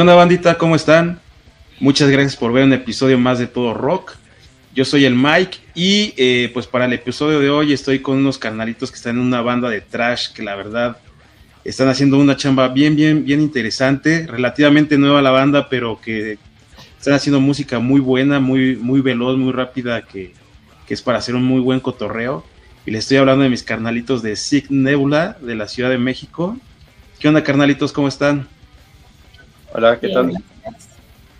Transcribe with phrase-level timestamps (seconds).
[0.00, 0.56] ¿Qué onda bandita?
[0.56, 1.20] ¿Cómo están?
[1.78, 4.14] Muchas gracias por ver un episodio más de Todo Rock.
[4.74, 8.38] Yo soy el Mike y eh, pues para el episodio de hoy estoy con unos
[8.38, 10.96] carnalitos que están en una banda de trash que la verdad
[11.64, 16.38] están haciendo una chamba bien, bien, bien interesante, relativamente nueva la banda, pero que
[16.98, 20.32] están haciendo música muy buena, muy, muy veloz, muy rápida, que,
[20.86, 22.42] que es para hacer un muy buen cotorreo.
[22.86, 26.56] Y les estoy hablando de mis carnalitos de Sig Nebula de la Ciudad de México.
[27.18, 27.92] ¿Qué onda carnalitos?
[27.92, 28.48] ¿Cómo están?
[29.72, 30.32] Hola, ¿qué tal?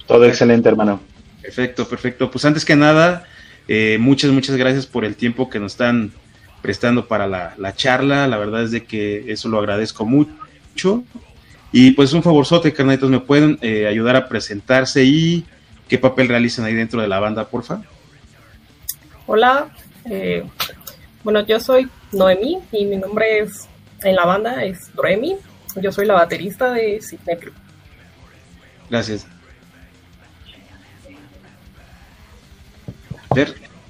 [0.07, 1.01] Todo excelente, hermano.
[1.43, 2.31] Perfecto, perfecto.
[2.31, 3.27] Pues antes que nada,
[3.67, 6.13] eh, muchas, muchas gracias por el tiempo que nos están
[6.63, 8.29] prestando para la, charla.
[8.29, 11.03] La verdad es de que eso lo agradezco mucho.
[11.73, 15.45] Y pues un favorzote, carnalitos, ¿me pueden eh, ayudar a presentarse y
[15.89, 17.83] qué papel realizan ahí dentro de la banda, porfa?
[19.27, 19.69] Hola,
[20.05, 20.45] eh,
[21.23, 23.69] bueno, yo soy Noemi y mi nombre es
[24.03, 25.37] en la banda es Noemi.
[25.77, 27.37] Yo soy la baterista de Sidney
[28.91, 29.27] Gracias.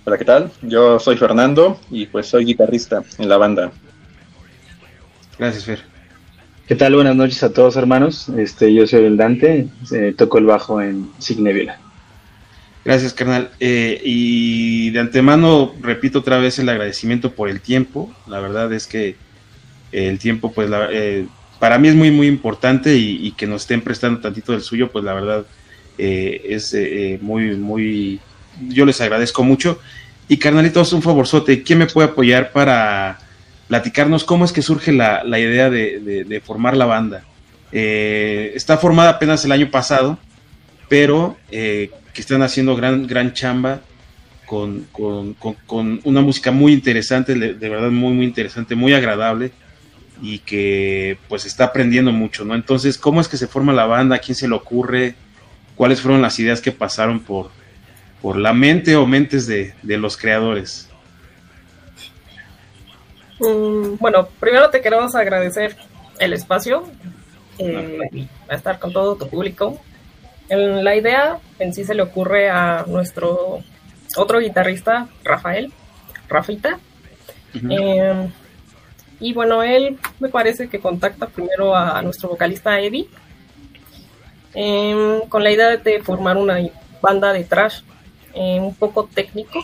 [0.04, 0.52] Hola, ¿qué tal?
[0.60, 3.72] Yo soy Fernando y pues soy guitarrista en la banda.
[5.38, 5.82] Gracias, Fer.
[6.68, 6.94] ¿Qué tal?
[6.94, 8.28] Buenas noches a todos, hermanos.
[8.28, 11.78] Este, yo soy el Dante, eh, toco el bajo en Signevila.
[12.84, 13.50] Gracias, carnal.
[13.58, 18.14] Eh, y de antemano, repito otra vez el agradecimiento por el tiempo.
[18.26, 19.16] La verdad es que
[19.92, 21.26] el tiempo, pues, eh,
[21.60, 25.04] para mí es muy, muy importante y, que nos estén prestando tantito del suyo, pues,
[25.04, 25.44] la verdad
[25.97, 26.75] es
[27.21, 28.21] muy, muy
[28.69, 29.78] yo les agradezco mucho.
[30.28, 33.19] Y carnalitos, un favorzote, ¿quién me puede apoyar para
[33.69, 37.25] platicarnos cómo es que surge la, idea de, formar la banda?
[37.72, 40.19] Eh, está formada apenas el año pasado,
[40.88, 43.81] pero eh, que están haciendo gran, gran chamba
[44.47, 44.87] con,
[46.04, 49.53] una música muy interesante, de, verdad muy, muy interesante, muy agradable
[50.22, 52.54] y que pues está aprendiendo mucho, ¿no?
[52.54, 54.16] Entonces, ¿cómo es que se forma la banda?
[54.16, 55.14] ¿A quién se le ocurre?
[55.76, 57.50] ¿Cuáles fueron las ideas que pasaron por,
[58.20, 60.88] por la mente o mentes de, los creadores?
[63.38, 65.76] Mm, bueno, primero te queremos agradecer
[66.19, 66.84] el espacio,
[67.59, 69.80] eh, a estar con todo tu público.
[70.50, 73.60] la idea en sí se le ocurre a nuestro
[74.16, 75.72] otro guitarrista, Rafael,
[76.28, 76.78] Rafita.
[77.54, 78.28] Eh,
[79.20, 83.08] y bueno, él me parece que contacta primero a nuestro vocalista Eddie
[84.54, 86.58] eh, con la idea de formar una
[87.00, 87.82] banda de trash
[88.34, 89.60] eh, un poco técnico,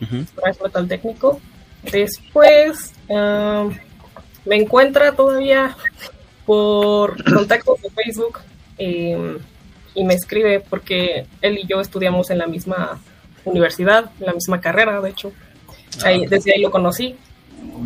[0.00, 1.40] uh metal técnico.
[1.82, 3.68] Después ah,
[4.44, 5.76] me encuentra todavía
[6.44, 8.40] por contacto de Facebook
[8.78, 9.38] em,
[9.94, 13.00] y me escribe porque él y yo estudiamos en la misma
[13.44, 15.32] universidad, en la misma carrera, de hecho.
[16.04, 16.28] Ahí, ah.
[16.28, 17.16] desde ahí lo conocí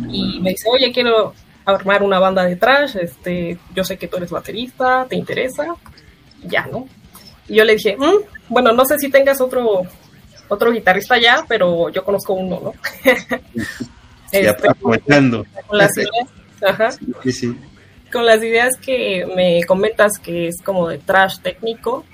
[0.09, 1.33] y me dice, oye, quiero
[1.65, 5.75] armar una banda de trash, este, yo sé que tú eres baterista, ¿te interesa?
[6.43, 6.87] Ya, ¿no?
[7.47, 9.83] Y yo le dije, mm, bueno, no sé si tengas otro
[10.49, 12.73] otro guitarrista ya, pero yo conozco uno, ¿no?
[14.31, 15.45] este, aprovechando.
[15.67, 16.27] Con las ideas,
[16.61, 17.57] ajá, sí, sí.
[18.11, 22.05] Con las ideas que me comentas que es como de trash técnico,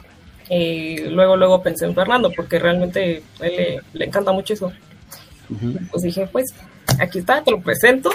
[0.49, 4.71] eh, luego luego pensé en Fernando, porque realmente a él le, encanta mucho eso.
[5.91, 6.45] Pues dije, pues,
[6.99, 8.11] aquí está, te lo presento.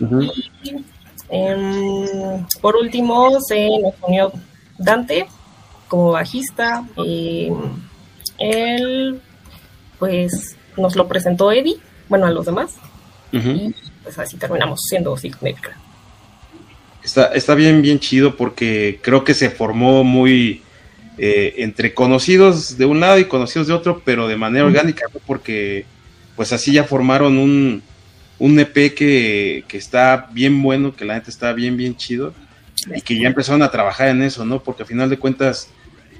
[0.00, 0.84] y,
[1.28, 4.32] em, por último, se nos unió
[4.78, 5.26] Dante
[5.88, 6.86] como bajista.
[7.04, 7.52] Eh,
[8.38, 9.20] él,
[9.98, 11.76] pues, nos lo presentó Eddie,
[12.08, 12.76] bueno, a los demás.
[13.32, 15.76] Y pues así terminamos siendo Signética.
[17.02, 20.62] Está, está bien, bien chido porque creo que se formó muy
[21.16, 25.84] eh, entre conocidos de un lado y conocidos de otro, pero de manera orgánica, porque
[26.40, 27.82] pues así ya formaron un,
[28.38, 32.32] un EP que, que, está bien bueno, que la gente está bien, bien chido,
[32.96, 34.62] y que ya empezaron a trabajar en eso, ¿no?
[34.62, 35.68] Porque a final de cuentas,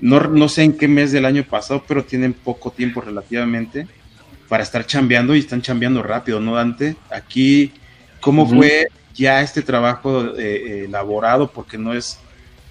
[0.03, 3.87] no, sé en qué mes del año pasado, pero tienen poco tiempo relativamente
[4.47, 6.97] para estar chambeando y están chambeando rápido, ¿no, Dante?
[7.11, 7.73] Aquí,
[8.21, 11.51] ¿cómo fue ya este trabajo eh, eh, elaborado?
[11.51, 12.19] Porque no es,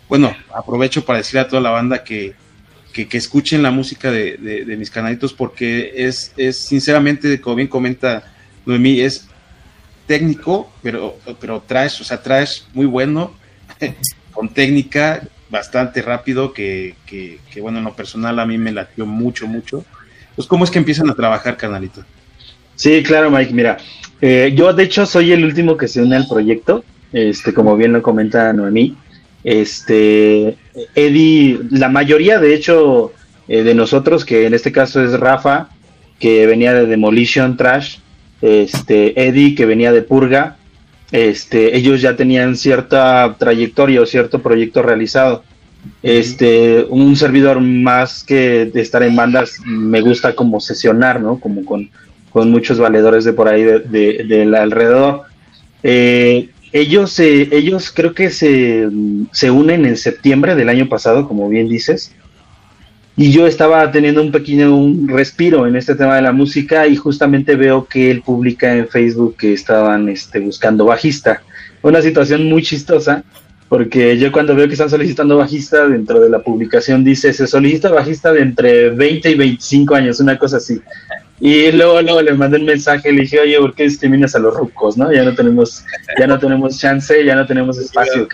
[0.08, 2.36] bueno, aprovecho para decirle a toda la banda que,
[2.94, 8.24] que, escuchen la música de, mis canalitos porque es, es, sinceramente, como bien comenta
[8.66, 9.28] Noemí, es
[10.08, 13.32] técnico, pero, pero traes, o sea, traes muy bueno,
[14.32, 19.48] con técnica, bastante rápido que, que, bueno, en lo personal a mí me latió mucho,
[19.48, 19.86] mucho.
[20.36, 22.04] Pues, ¿cómo es que empiezan a trabajar, canalito?
[22.76, 23.54] Sí, claro, Mike.
[23.54, 23.78] Mira,
[24.22, 26.84] Eh, yo, de hecho, soy el último que se une al proyecto,
[27.14, 28.98] este, como bien lo comenta Noemí.
[29.44, 30.58] Este,
[30.96, 33.14] Eddie, la mayoría, de hecho,
[33.48, 35.70] eh, de nosotros, que en este caso es Rafa,
[36.20, 37.98] que venía de Demolition Trash,
[38.42, 40.58] este, Eddie, que venía de Purga,
[41.12, 45.44] este, ellos ya tenían cierta trayectoria o cierto proyecto realizado.
[46.04, 51.40] Este, un servidor más que de estar en bandas, me gusta como sesionar, ¿no?
[51.40, 51.90] Como con,
[52.32, 55.24] muchos valedores de por ahí del alrededor.
[55.82, 58.88] Eh, ellos, ellos creo que se,
[59.32, 62.14] se unen en septiembre del año pasado, como bien dices.
[63.16, 66.96] Y yo estaba teniendo un pequeño un respiro en este tema de la música y
[66.96, 71.42] justamente veo que él publica en Facebook que estaban este, buscando bajista.
[71.82, 73.26] Una situación muy chistosa,
[73.68, 77.92] porque yo cuando veo que están solicitando bajista, dentro de la publicación dice, se solicita
[77.92, 80.80] bajista de entre 20 y 25 años, una cosa así.
[81.42, 84.54] Y luego, luego le mandé un mensaje, le dije, oye, ¿por qué discriminas a los
[84.54, 85.12] rucos, no?
[85.12, 85.86] Ya no tenemos,
[86.20, 88.28] ya no tenemos chance, ya no tenemos espacio.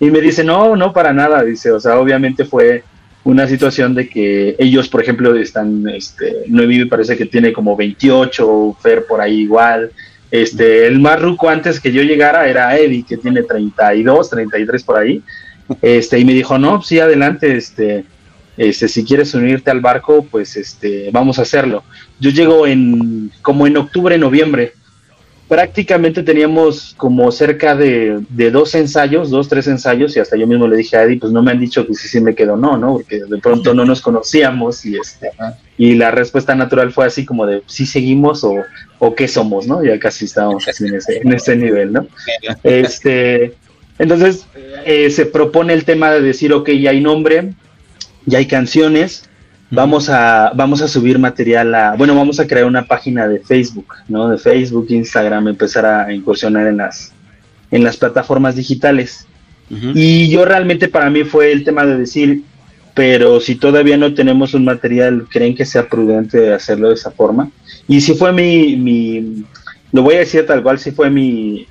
[0.00, 2.82] Y me dice, no, no, para nada, dice, o sea, obviamente fue
[3.22, 8.76] una situación de que ellos, por ejemplo, están, este, me parece que tiene como 28,
[8.80, 9.92] Fer por ahí igual.
[10.30, 14.98] Este, el más ruco antes que yo llegara era Eddie, que tiene 32, 33 por
[14.98, 15.22] ahí.
[15.80, 18.04] Este, y me dijo, no, sí, adelante, este,
[18.56, 21.84] este, si quieres unirte al barco, pues este, vamos a hacerlo.
[22.20, 24.72] Yo llego en, como en octubre, noviembre,
[25.48, 28.20] prácticamente teníamos como cerca de,
[28.50, 31.42] dos ensayos, dos, tres ensayos, y hasta yo mismo le dije a Eddie, pues no
[31.42, 32.94] me han dicho que sí, sí me quedo, no, ¿no?
[32.94, 35.30] Porque de pronto no nos conocíamos y este,
[35.78, 38.54] y la respuesta natural fue así como de sí seguimos o,
[38.98, 39.84] o qué somos, ¿no?
[39.84, 42.06] Ya casi estábamos así en ese, en ese nivel, ¿no?
[42.64, 43.54] Este,
[43.98, 44.46] entonces
[44.84, 47.52] eh, se propone el tema de decir, ok, ya hay nombre,
[48.26, 49.28] ya hay canciones,
[49.70, 53.94] vamos a, vamos a subir material a, bueno, vamos a crear una página de Facebook,
[54.08, 54.28] ¿no?
[54.28, 57.12] De Facebook, Instagram, empezar a incursionar en las,
[57.70, 59.26] en las plataformas digitales.
[59.68, 62.42] Y yo realmente para mí fue el tema de decir,
[62.94, 67.50] pero si todavía no tenemos un material, ¿creen que sea prudente hacerlo de esa forma?
[67.88, 69.44] Y si fue mi, mi
[69.92, 71.66] lo voy a decir tal cual, si fue mi,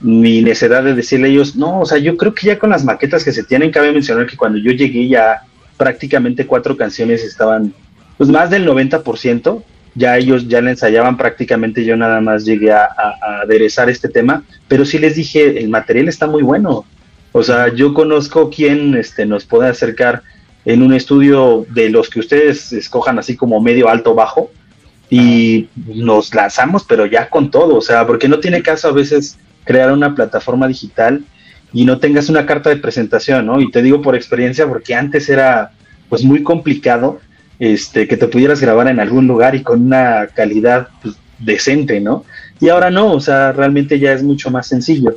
[0.00, 2.84] mi necesidad de decirle a ellos, no, o sea, yo creo que ya con las
[2.84, 5.42] maquetas que se tienen, cabe mencionar que cuando yo llegué ya
[5.80, 7.72] prácticamente cuatro canciones estaban,
[8.18, 9.62] pues más del 90%,
[9.94, 12.86] ya ellos ya la ensayaban prácticamente, yo nada más llegué a,
[13.42, 16.84] aderezar este tema, pero sí les dije, el material está muy bueno,
[17.32, 20.22] o sea, yo conozco quién este, nos puede acercar
[20.66, 24.50] en un estudio de los que ustedes escojan así como medio, alto, bajo,
[25.08, 29.38] y nos lanzamos, pero ya con todo, o sea, porque no tiene caso a veces
[29.64, 31.24] crear una plataforma digital
[31.72, 33.60] y no tengas una carta de presentación, ¿no?
[33.60, 35.72] Y te digo por experiencia porque antes era
[36.08, 37.20] pues muy complicado
[37.58, 42.24] este que te pudieras grabar en algún lugar y con una calidad pues, decente, ¿no?
[42.60, 45.16] Y ahora no, o sea, realmente ya es mucho más sencillo.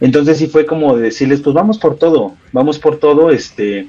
[0.00, 3.88] Entonces sí fue como decirles, pues vamos por todo, vamos por todo, este,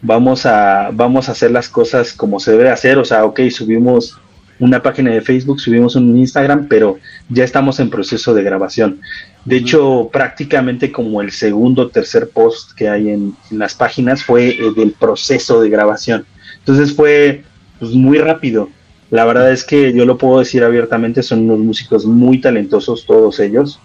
[0.00, 4.18] vamos a, vamos a hacer las cosas como se debe hacer, o sea, ok, subimos
[4.60, 6.98] una página de Facebook, subimos un Instagram, pero
[7.28, 9.00] ya estamos en proceso de grabación.
[9.44, 14.50] De hecho, prácticamente como el segundo o tercer post que hay en, las páginas fue
[14.50, 16.26] eh, del proceso de grabación.
[16.58, 17.42] Entonces fue
[17.78, 18.68] pues, muy rápido.
[19.10, 23.40] La verdad es que yo lo puedo decir abiertamente, son unos músicos muy talentosos todos
[23.40, 23.80] ellos.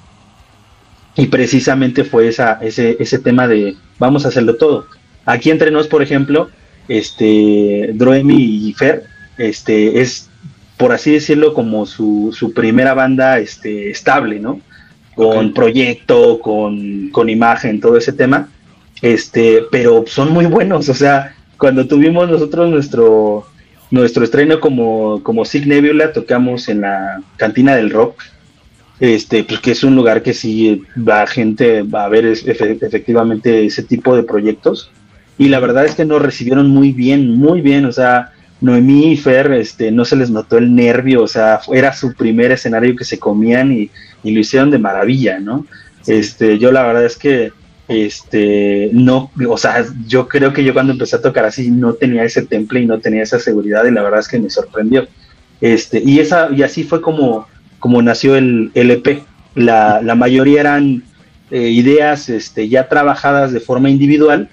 [1.16, 4.88] Y precisamente fue esa, ese, ese tema de vamos a hacerlo todo.
[5.26, 6.50] Aquí entre nos, por ejemplo,
[6.90, 9.06] este Droemi y Fer,
[9.38, 10.30] este es
[10.78, 14.62] por así decirlo como su, su primera banda este, estable, ¿no?
[15.16, 18.50] con proyecto, con, con, imagen, todo ese tema.
[19.02, 23.48] Este, pero son muy buenos, o sea, cuando tuvimos nosotros nuestro
[23.92, 28.20] nuestro estreno como, como Sig Nebula, tocamos en la cantina del rock,
[29.00, 33.84] este, pues que es un lugar que sí va gente va a ver efectivamente ese
[33.84, 34.90] tipo de proyectos.
[35.38, 39.18] Y la verdad es que nos recibieron muy bien, muy bien, o sea, Noemí y
[39.18, 43.04] Fer, este, no se les notó el nervio, o sea, era su primer escenario que
[43.04, 43.92] se comían y,
[44.24, 45.68] lo hicieron de maravilla, ¿no?
[46.08, 47.52] Este, yo la verdad es que,
[47.88, 52.24] este, no, o sea, yo creo que yo cuando empecé a tocar así no tenía
[52.24, 55.08] ese temple y no tenía esa seguridad y la verdad es que me sorprendió.
[55.62, 57.48] Este, y esa, y así fue como,
[57.80, 59.24] como nació el LP.
[59.54, 61.04] La, la mayoría eran
[61.52, 64.50] eh, ideas este, ya trabajadas de forma individual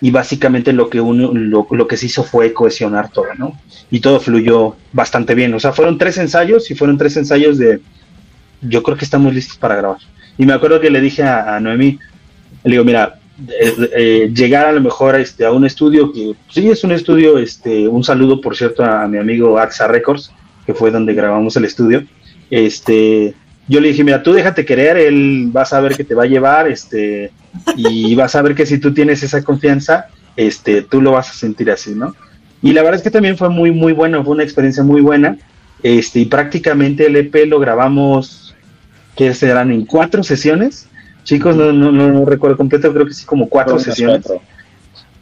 [0.00, 3.58] y básicamente lo que uno, lo, que se hizo fue cohesionar todo, ¿no?
[3.90, 5.54] Y todo fluyó bastante bien.
[5.54, 7.80] O sea, fueron tres ensayos y fueron tres ensayos de
[8.60, 9.98] yo creo que estamos listos para grabar.
[10.36, 11.98] Y me acuerdo que le dije a, Noemí,
[12.64, 16.68] le digo, mira, eh, eh, llegar a lo mejor este, a un estudio que sí
[16.70, 20.32] es un estudio, este, un saludo por cierto a, mi amigo AXA Records,
[20.66, 22.04] que fue donde grabamos el estudio.
[22.50, 23.34] Este,
[23.66, 26.26] yo le dije, mira, tú déjate querer, él va a saber que te va a
[26.26, 27.30] llevar, este,
[27.76, 30.06] y vas a ver que si tú tienes esa confianza,
[30.36, 32.14] este, tú lo vas a sentir así, ¿no?
[32.62, 35.38] Y la verdad es que también fue muy, muy bueno, fue una experiencia muy buena,
[35.82, 38.54] este, y prácticamente el EP lo grabamos,
[39.16, 40.88] que serán en cuatro sesiones,
[41.24, 44.24] chicos, no, no, no, recuerdo completo, creo que sí, como cuatro sesiones.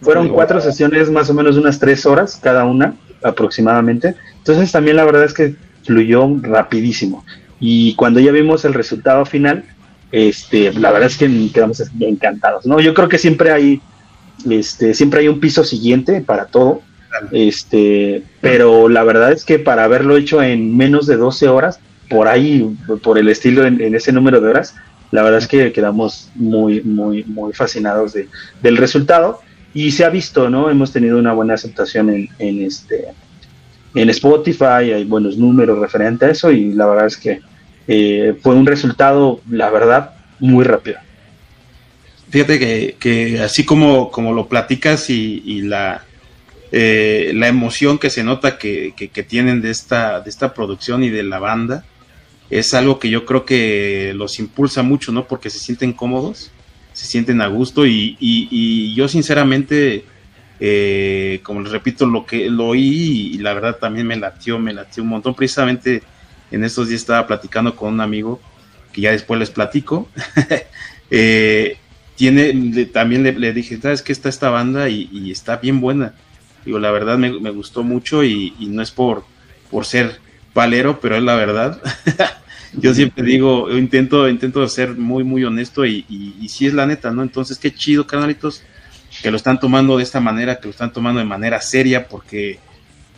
[0.00, 4.16] Fueron cuatro sesiones, más o menos unas tres horas cada una, aproximadamente.
[4.38, 7.24] Entonces también la verdad es que fluyó rapidísimo.
[7.64, 9.64] Y cuando ya vimos el resultado final,
[10.10, 12.80] este, la verdad es que quedamos encantados, ¿no?
[12.80, 13.80] Yo creo que siempre hay,
[14.50, 16.82] este, siempre hay un piso siguiente para todo,
[17.30, 21.78] este, pero la verdad es que para haberlo hecho en menos de 12 horas,
[22.10, 22.68] por ahí,
[23.00, 24.74] por el estilo en, ese número de horas,
[25.12, 28.28] la verdad es que quedamos muy, muy, muy fascinados de,
[28.60, 29.38] del resultado
[29.72, 30.68] y se ha visto, ¿no?
[30.68, 33.04] Hemos tenido una buena aceptación en, en este,
[33.94, 37.40] en Spotify, hay buenos números referente a eso y la verdad es que
[37.94, 40.98] eh, fue un resultado, la verdad, muy rápido.
[42.30, 46.04] Fíjate que, así como, como lo platicas y, la,
[46.70, 48.94] eh, la emoción que se nota que,
[49.28, 51.84] tienen de esta, de esta producción y de la banda,
[52.48, 55.26] es algo que yo creo que los impulsa mucho, ¿no?
[55.26, 56.50] Porque se sienten cómodos,
[56.94, 60.06] se sienten a gusto y, yo sinceramente,
[60.60, 64.72] eh, como les repito, lo que lo oí y la verdad también me latió, me
[64.72, 66.02] latió un montón, precisamente
[66.52, 68.40] en estos días estaba platicando con un amigo
[68.92, 70.08] que ya después les platico.
[71.14, 71.76] Eh,
[72.16, 76.14] tiene, también le, dije, ¿sabes que está esta banda y, está bien buena?
[76.64, 79.26] Digo, la verdad me, gustó mucho y, no es por,
[79.70, 80.20] por ser
[80.54, 81.82] palero, pero es la verdad.
[82.72, 86.86] yo siempre digo, yo intento, intento ser muy, muy honesto y, y, si es la
[86.86, 87.22] neta, ¿no?
[87.22, 88.62] Entonces, qué chido, canalitos,
[89.20, 92.58] que lo están tomando de esta manera, que lo están tomando de manera seria, porque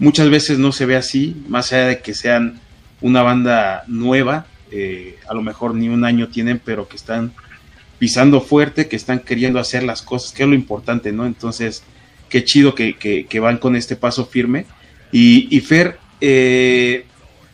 [0.01, 2.61] muchas veces no se ve así, más allá de que sean
[3.05, 7.35] una banda nueva, eh, a lo mejor ni un año tienen, pero que están
[7.99, 11.27] pisando fuerte, que están queriendo hacer las cosas, que es lo importante, ¿no?
[11.27, 11.85] Entonces,
[12.31, 14.65] qué chido que, que, van con este paso firme.
[15.13, 17.05] Y, Fer, eh,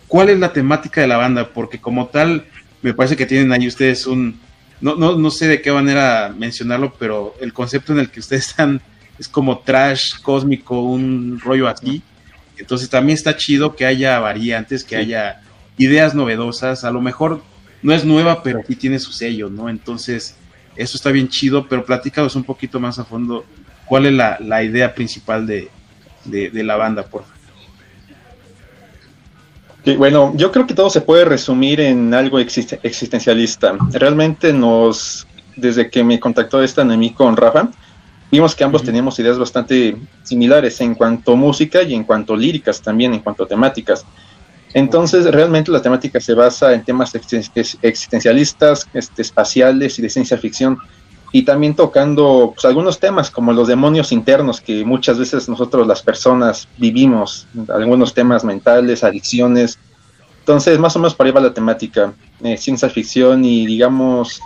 [0.06, 1.48] ¿cuál es la temática de la banda?
[1.52, 2.44] Porque como tal,
[2.80, 4.38] me parece que tienen ahí ustedes un,
[4.80, 8.46] no, no, no sé de qué manera mencionarlo, pero el concepto en el que ustedes
[8.50, 8.80] están
[9.18, 12.04] es como trash cósmico, un rollo así.
[12.60, 15.40] Entonces también está chido que haya variantes, que haya
[15.78, 16.84] ideas novedosas.
[16.84, 17.42] A lo mejor
[17.82, 19.68] no es nueva, pero sí tiene su sello, ¿no?
[19.68, 20.36] Entonces,
[20.76, 23.44] eso está bien chido, pero platícanos un poquito más a fondo
[23.86, 25.70] cuál es la, idea principal de,
[26.52, 27.24] la banda, por
[29.82, 29.98] favor.
[29.98, 33.76] bueno, yo creo que todo se puede resumir en algo existencialista.
[33.92, 35.26] Realmente nos,
[35.56, 37.70] desde que me contactó esta enemigo con Rafa,
[38.30, 42.36] vimos que ambos teníamos ideas bastante similares en cuanto a música y en cuanto a
[42.36, 44.04] líricas también, en cuanto a temáticas.
[44.72, 50.78] Entonces, realmente la temática se basa en temas existencialistas, este, espaciales y de ciencia ficción,
[51.32, 56.02] y también tocando pues, algunos temas como los demonios internos que muchas veces nosotros las
[56.02, 59.78] personas vivimos, algunos temas mentales, adicciones.
[60.40, 64.40] Entonces, más o menos para ahí va la temática, eh, ciencia ficción y digamos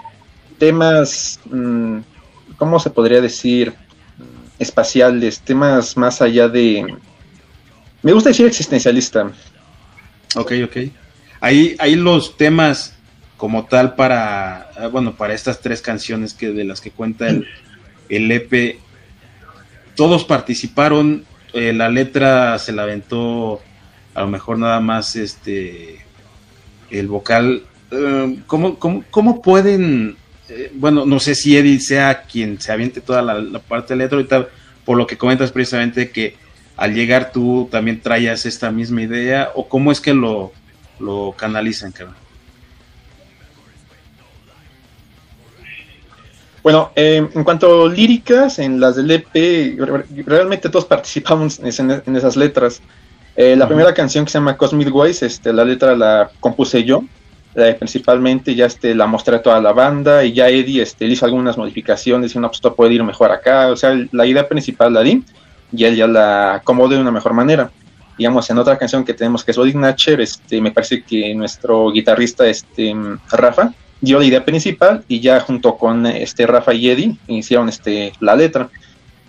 [0.59, 1.39] temas...
[1.51, 1.99] Mm,
[2.57, 3.75] ¿cómo se podría decir?
[4.59, 6.97] Espaciales, temas más allá de...
[8.03, 9.31] Me gusta decir existencialista.
[10.37, 10.77] Ok, ok.
[11.41, 12.95] Ahí, ahí los temas
[13.37, 17.47] como tal para, ah, bueno, para estas tres canciones que de las que cuenta el,
[18.09, 18.79] el EP,
[19.97, 23.61] todos participaron, eh, la letra se la aventó
[24.15, 26.01] a lo mejor nada más este
[26.91, 27.65] el vocal.
[27.91, 30.17] Eh, ¿cómo, cómo pueden
[30.55, 34.17] eh, bueno, no sé si Eddie sea quien se aviente toda la, parte de letra,
[34.17, 34.49] ahorita
[34.85, 36.37] por lo que comentas precisamente que
[36.77, 40.53] al llegar tú también traías esta misma idea, o cómo es que lo,
[41.01, 42.17] lo canalizan, cabrón.
[46.63, 49.79] Bueno, eh, en cuanto a líricas, en las del EP,
[50.27, 52.81] realmente todos participamos en, esas letras.
[53.37, 57.05] Eh, la primera canción que se llama Cosmic Ways, este, la letra la compuse yo.
[57.57, 61.25] Eh, principalmente ya este, la mostré a toda la banda y ya Eddie este, hizo
[61.25, 64.93] algunas modificaciones y no, pues esto puede ir mejor acá, o sea, la idea principal
[64.93, 65.23] la di
[65.71, 67.71] y él ya la acomodó de una mejor manera.
[68.19, 71.93] Digamos, en otra canción que tenemos que es Body Natcher, este, me parece que nuestro
[71.93, 72.93] guitarrista este,
[73.31, 78.13] Rafa dio la idea principal y ya junto con este Rafa y Eddie hicieron este,
[78.19, 78.69] la letra.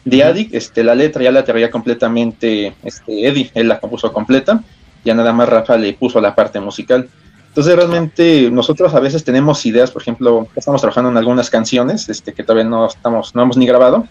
[0.04, 4.64] De Addict, este, la letra ya la traía completamente este, Eddie, él la compuso completa,
[5.04, 7.10] ya nada más Rafa le puso la parte musical.
[7.56, 12.34] Entonces realmente nosotros a veces tenemos ideas, por ejemplo, estamos trabajando en algunas canciones este,
[12.34, 14.06] que todavía no estamos, no hemos ni grabado,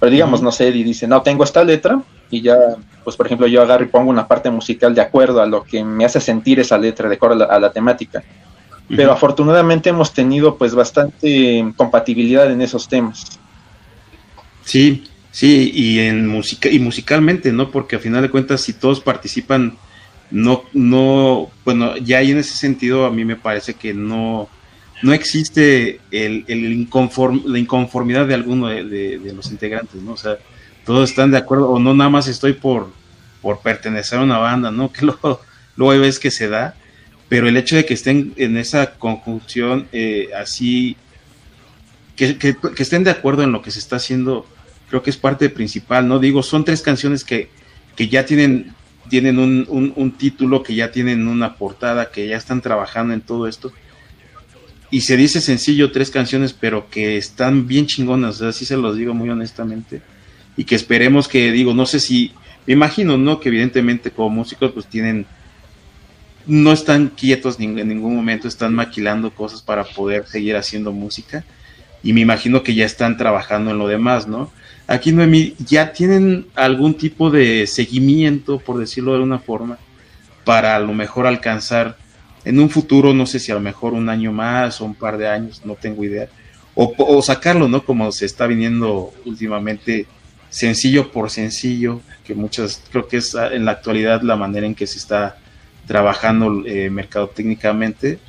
[0.00, 2.56] pero digamos, no sé, y dice, no, tengo esta letra y ya,
[3.04, 5.84] pues por ejemplo, yo agarro y pongo una parte musical de acuerdo a lo que
[5.84, 8.24] me hace sentir esa letra, de acuerdo a la, temática.
[8.88, 13.38] pero afortunadamente hemos tenido pues bastante compatibilidad en esos temas.
[14.64, 17.70] Sí, sí, y en música y musicalmente, ¿no?
[17.70, 19.78] Porque a final de cuentas si todos participan
[20.30, 24.48] no no bueno, ya ahí en ese sentido a mí me parece que no
[25.02, 26.88] no existe el, el
[27.44, 30.12] la inconformidad de alguno de, los integrantes, ¿no?
[30.12, 30.38] O sea,
[30.84, 32.90] todos están de acuerdo, o no nada más estoy por,
[33.40, 34.92] por pertenecer a una banda, ¿no?
[34.92, 35.40] Que luego,
[35.76, 36.74] luego hay veces que se da,
[37.28, 40.96] pero el hecho de que estén en esa conjunción eh, así,
[42.16, 44.46] que, que, estén de acuerdo en lo que se está haciendo,
[44.88, 46.18] creo que es parte principal, ¿no?
[46.18, 47.50] Digo, son tres canciones que,
[47.94, 48.74] que ya tienen,
[49.08, 53.46] tienen un, un, título, que ya tienen una portada, que ya están trabajando en todo
[53.46, 53.72] esto
[54.90, 59.14] y se dice sencillo tres canciones, pero que están bien chingonas, así se los digo
[59.14, 60.00] muy honestamente,
[60.56, 62.32] y que esperemos que, digo, no sé si,
[62.66, 63.38] me imagino, ¿no?
[63.40, 65.26] Que evidentemente como músicos pues tienen,
[66.46, 71.44] no están quietos en ningún momento, están maquilando cosas para poder seguir haciendo música,
[72.02, 74.50] y me imagino que ya están trabajando en lo demás, ¿no?
[74.90, 79.76] Aquí, Noemí, ya tienen algún tipo de seguimiento, por decirlo de una forma,
[80.44, 81.98] para a lo mejor alcanzar
[82.46, 85.18] en un futuro, no sé si a lo mejor un año más o un par
[85.18, 86.28] de años, no tengo idea,
[86.74, 87.84] o, sacarlo, ¿no?
[87.84, 90.06] Como se está viniendo últimamente,
[90.48, 94.86] sencillo por sencillo, que muchas, creo que es en la actualidad la manera en que
[94.86, 95.36] se está
[95.86, 98.20] trabajando eh, mercado técnicamente.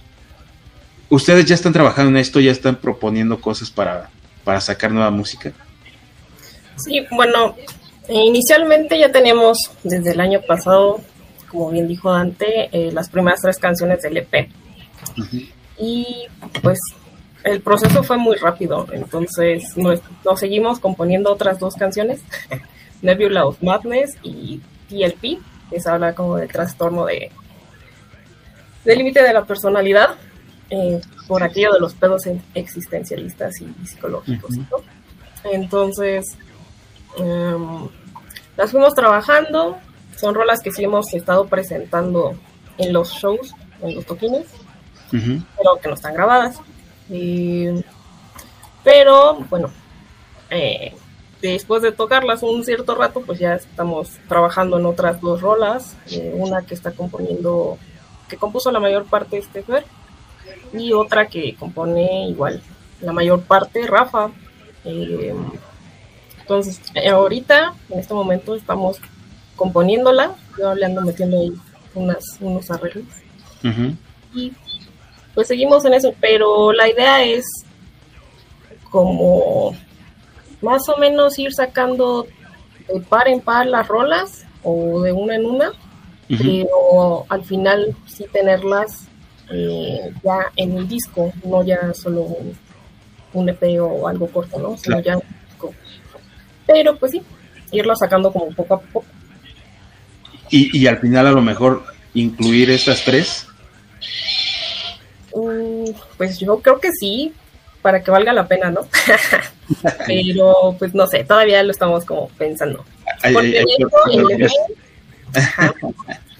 [1.07, 4.09] ¿Ustedes ya están trabajando en esto, ya están proponiendo cosas para,
[4.43, 5.53] para sacar nueva música?
[6.83, 7.55] Sí, bueno,
[8.07, 11.01] inicialmente ya tenemos desde el año pasado
[11.49, 14.49] como bien dijo Dante, eh, las primeras tres canciones del EP.
[15.77, 16.27] Y
[16.61, 16.79] pues
[17.43, 20.01] el proceso fue muy rápido, entonces nos,
[20.37, 22.21] seguimos componiendo otras dos canciones,
[23.01, 25.39] Nebula of Madness y TLP,
[25.69, 27.31] que se habla como del trastorno de
[28.85, 30.15] del límite de la personalidad,
[30.69, 32.23] eh, por aquello de los pedos
[32.55, 34.55] existencialistas y psicológicos.
[35.43, 36.37] Entonces,
[37.17, 37.87] em,
[38.57, 39.77] las fuimos trabajando,
[40.15, 42.35] son rolas que sí hemos estado presentando
[42.77, 44.47] en los shows, en los toquines,
[45.11, 46.59] pero que no están grabadas.
[48.83, 49.71] pero bueno,
[50.49, 50.93] eh,
[51.41, 55.95] después de tocarlas un cierto rato, pues ya estamos trabajando en otras dos rolas.
[56.11, 57.77] Eh, una que está componiendo,
[58.27, 59.85] que compuso la mayor parte este ver,
[60.73, 62.61] y otra que compone igual
[63.01, 64.29] la mayor parte, Rafa.
[64.85, 65.33] Eh,
[66.49, 68.97] entonces, ahorita, en este momento, estamos
[69.55, 71.53] componiéndola, yo le ando metiendo ahí
[71.93, 73.05] unas, unos arreglos.
[74.33, 74.51] Y
[75.35, 77.45] pues seguimos en eso, pero la idea es
[78.89, 79.75] como
[80.59, 82.25] más o menos ir sacando
[82.91, 85.71] de par en par las rolas o de una en una,
[86.29, 89.07] pero al final sí tenerlas
[89.51, 92.25] eh, ya en el disco, no ya solo
[93.33, 94.75] un, EP o algo corto, ¿no?
[94.75, 95.38] Sino ya un.
[96.71, 97.21] Pero pues sí,
[97.71, 99.05] irlo sacando como poco a poco.
[100.51, 101.83] Y, al final a lo mejor
[102.15, 103.47] incluir estas tres.
[105.35, 107.33] Mm, pues yo creo que sí,
[107.83, 108.81] para que valga la pena, ¿no?
[110.07, 112.83] Pero pues no sé, todavía lo estamos como pensando.
[113.31, 114.47] Porque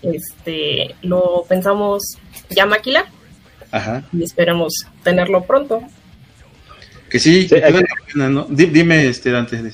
[0.01, 2.01] este, lo pensamos
[2.49, 3.05] ya maquilar
[3.71, 4.03] Ajá.
[4.11, 5.83] y esperamos tenerlo pronto.
[7.09, 7.47] Que sí,
[8.15, 8.47] ¿no?
[8.49, 9.71] Dime, este, Dante.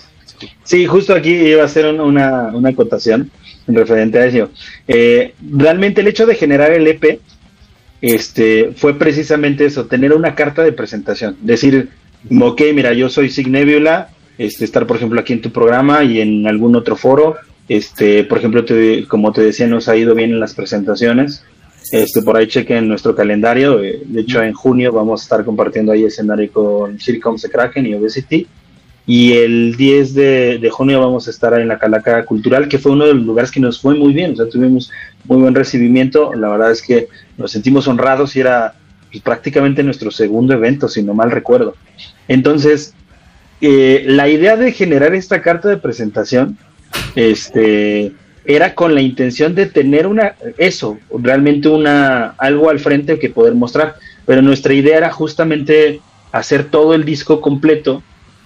[0.64, 3.32] Sí, justo aquí iba a hacer una, una acotación
[3.68, 4.50] referente a eso.
[4.88, 7.20] Eh, realmente el hecho de generar el EP
[8.02, 11.38] este, fue precisamente eso, tener una carta de presentación.
[11.42, 11.90] Decir,
[12.40, 16.22] ok, mira, yo soy Sig Nebula, este, estar por ejemplo aquí en tu programa y
[16.22, 17.38] en algún otro foro.
[17.68, 18.64] Este, por ejemplo,
[19.08, 21.44] como te decía, nos ha ido bien en las presentaciones.
[21.92, 23.82] Este, por ahí chequen nuestro calendario.
[23.84, 27.94] Eh, de hecho, en junio vamos a estar compartiendo ahí escenario con Circom Kraken y
[27.96, 28.48] Obesity.
[29.08, 33.06] Y el 10 de, junio vamos a estar en la Calaca Cultural, que fue uno
[33.06, 34.92] de los lugares que nos fue muy bien, o sea, tuvimos
[35.26, 36.34] muy buen recibimiento.
[36.34, 38.74] La verdad es que nos sentimos honrados y era
[39.12, 41.76] pues, prácticamente nuestro segundo evento, si no mal recuerdo.
[42.28, 42.96] Entonces,
[43.62, 46.58] eh, la idea de generar esta carta de presentación
[47.16, 48.12] este,
[48.44, 53.54] era con la intención de tener una, eso, realmente una, algo al frente que poder
[53.54, 53.96] mostrar.
[54.26, 58.02] Pero nuestra idea era justamente hacer todo el disco completo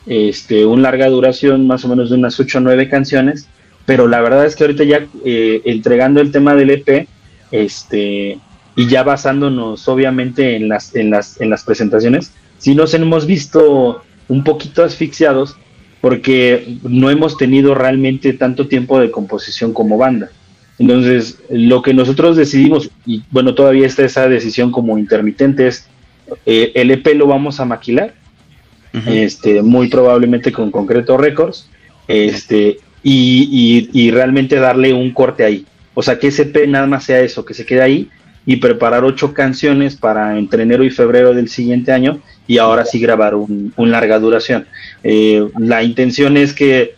[0.09, 3.47] este, un larga duración más o menos de unas 8 o 9 canciones,
[3.85, 7.07] pero la verdad es que ahorita ya eh, entregando el tema del EP,
[7.51, 8.39] este,
[8.75, 14.03] y ya basándonos obviamente en las, en las, en las presentaciones, sí nos hemos visto
[14.27, 15.55] un poquito asfixiados
[16.01, 20.31] porque no hemos tenido realmente tanto tiempo de composición como banda.
[20.79, 25.87] Entonces, lo que nosotros decidimos, y bueno, todavía está esa decisión como intermitente, es
[26.45, 28.13] eh, el EP lo vamos a maquilar,
[28.93, 31.69] este, muy probablemente con Concreto Records,
[32.07, 35.65] este, y, y, realmente darle un corte ahí.
[35.93, 38.09] O sea, que ese EP nada más sea eso, que se quede ahí
[38.45, 42.99] y preparar ocho canciones para entre enero y febrero del siguiente año y ahora sí
[42.99, 44.65] grabar un, larga duración.
[45.03, 46.97] Eh, la intención es que,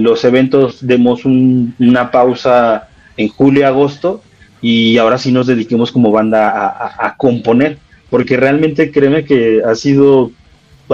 [0.00, 4.20] los eventos demos una pausa en julio y agosto
[4.60, 7.78] y ahora sí nos dediquemos como banda a, componer,
[8.08, 10.32] porque realmente créeme que ha sido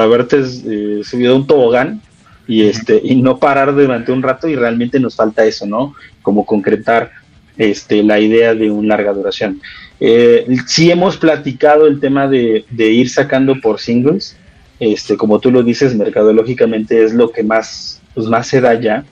[0.05, 2.03] haberte eh, subido un tobogán
[2.47, 5.95] y este y no parar durante un rato y realmente nos falta eso, ¿no?
[6.23, 7.11] Como concretar
[7.57, 9.61] este, la idea de una larga duración.
[9.99, 14.37] Eh, sí hemos platicado el tema de, ir sacando por singles,
[14.79, 19.05] este, como tú lo dices, mercadológicamente es lo que más, pues más se da ya.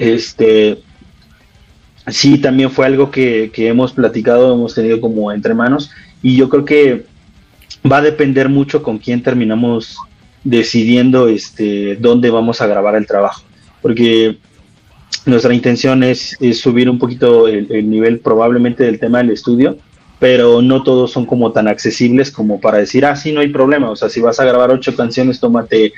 [0.00, 0.78] Este,
[2.06, 5.90] sí, también fue algo que, hemos platicado, hemos tenido como entre manos,
[6.22, 7.04] y yo creo que
[7.90, 9.98] va a depender mucho con quién terminamos
[10.44, 13.42] decidiendo este, dónde vamos a grabar el trabajo.
[13.82, 14.38] Porque
[15.24, 19.76] nuestra intención es, subir un poquito el, nivel probablemente del tema del estudio,
[20.18, 23.90] pero no todos son como tan accesibles como para decir, ah, sí, no hay problema.
[23.90, 25.92] O sea, si vas a grabar ocho canciones, tómate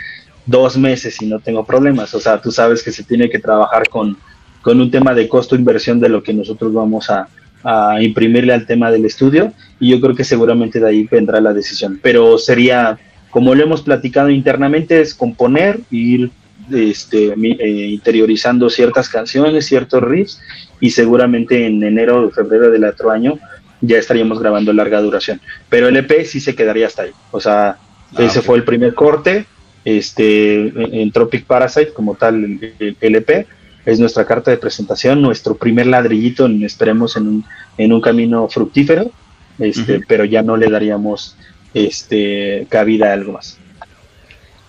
[0.47, 2.15] dos meses y no tengo problemas.
[2.15, 4.17] O sea, tú sabes que se tiene que trabajar con,
[4.63, 7.29] con un tema de costo-inversión de lo que nosotros vamos a,
[7.65, 11.53] a imprimirle al tema del estudio y yo creo que seguramente de ahí vendrá la
[11.53, 11.99] decisión.
[12.03, 12.99] Pero sería,
[13.31, 16.31] como lo hemos platicado internamente, es componer, ir
[16.71, 20.41] este, eh, interiorizando ciertas canciones, ciertos riffs,
[20.81, 23.39] y seguramente en enero o febrero del otro año
[23.81, 25.41] ya estaríamos grabando larga duración.
[25.69, 27.11] Pero el EP sí se quedaría hasta ahí.
[27.31, 27.79] O sea, ah,
[28.19, 29.47] ese fue el primer corte,
[29.85, 33.47] este, en Tropic Parasite, como tal, el, EP,
[33.89, 37.45] es nuestra carta de presentación, nuestro primer ladrillito, esperemos en un,
[37.79, 39.11] en un camino fructífero,
[39.59, 41.39] este, pero ya no le daríamos
[41.73, 43.57] este, cabida a algo más.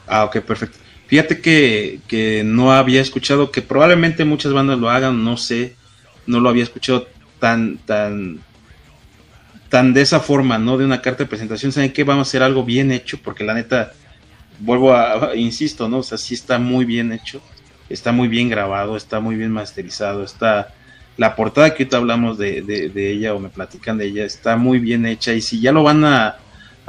[0.08, 0.78] Ah, ok, perfecto.
[1.08, 5.76] Fíjate que, no había escuchado, que probablemente muchas bandas lo hagan, no sé,
[6.26, 7.06] no lo había escuchado
[7.40, 8.40] tan, tan,
[9.68, 10.78] tan de esa forma, ¿no?
[10.78, 12.06] De una carta de presentación, ¿saben qué?
[12.06, 13.92] Vamos a hacer algo bien hecho, porque la neta,
[14.60, 15.98] vuelvo a, insisto, ¿no?
[15.98, 17.42] O sea, sí está muy bien hecho,
[17.90, 20.74] está muy bien grabado, está muy bien masterizado, está,
[21.18, 24.80] la portada que ahorita hablamos de, de ella o me platican de ella, está muy
[24.80, 26.38] bien hecha, y si ya lo van a,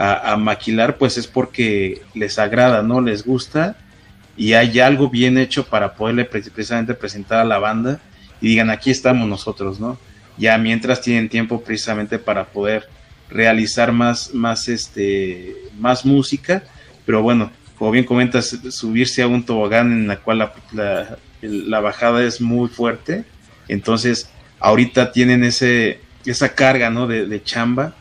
[0.01, 3.03] a, a maquilar, pues es porque les agrada, ¿no?
[3.03, 3.77] Les gusta
[4.35, 8.01] y hay algo bien hecho para poderle precisamente presentar a la banda
[8.41, 9.99] y digan aquí estamos nosotros, ¿no?
[10.39, 12.89] Ya mientras tienen tiempo precisamente para poder
[13.29, 16.63] realizar más, más, este, más música,
[17.05, 22.23] pero bueno, como bien comentas, subirse a un tobogán en la cual la, la, bajada
[22.23, 23.25] es muy fuerte,
[23.69, 27.07] entonces ahorita tienen ese, esa carga, ¿no?
[27.07, 27.95] De, de chamba,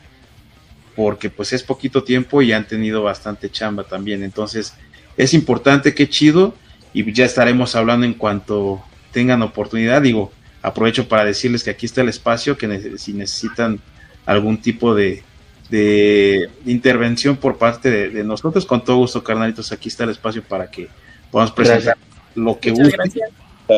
[0.97, 4.73] porque pues es poquito tiempo y han tenido bastante chamba también, entonces
[5.15, 6.55] es importante, qué chido,
[6.91, 10.01] y ya estaremos hablando en cuanto tengan oportunidad.
[10.01, 13.79] Digo, aprovecho para decirles que aquí está el espacio, que si necesitan
[14.25, 15.23] algún tipo de,
[15.69, 20.69] de intervención por parte de, nosotros, con todo gusto, carnalitos, aquí está el espacio para
[20.69, 20.87] que
[21.31, 21.97] podamos presentar
[22.35, 22.97] lo que guste.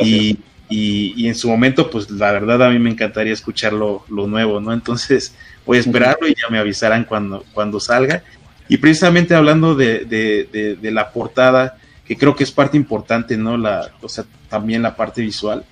[0.03, 0.39] Y,
[0.73, 4.71] y, en su momento, pues la verdad a mí me encantaría escuchar lo, nuevo, ¿no?
[4.71, 8.23] Entonces voy a esperarlo y ya me avisarán cuando, cuando salga.
[8.69, 13.57] Y precisamente hablando de, la portada, que creo que es parte importante, ¿no?
[13.57, 15.65] La, o sea, también la parte visual.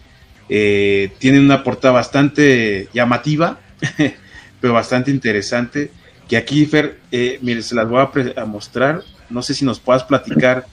[0.50, 3.60] Eh, tiene una portada bastante llamativa,
[4.60, 5.92] pero bastante interesante.
[6.30, 8.00] Que aquí, Fer, eh, mire, se las voy
[8.36, 9.02] a, mostrar.
[9.30, 10.68] No sé si nos puedas platicar